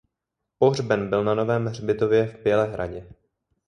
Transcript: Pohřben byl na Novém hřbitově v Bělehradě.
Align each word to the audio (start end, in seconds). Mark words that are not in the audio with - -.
Pohřben 0.57 1.09
byl 1.09 1.23
na 1.23 1.33
Novém 1.33 1.65
hřbitově 1.65 2.25
v 2.27 2.43
Bělehradě. 2.43 3.07